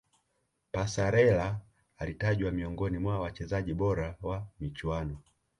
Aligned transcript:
passarella 0.71 1.59
alitajwa 1.97 2.51
miongoni 2.51 2.97
mwa 2.97 3.19
wachezaji 3.19 3.73
bora 3.73 4.17
wa 4.21 4.47
michuano 4.59 5.17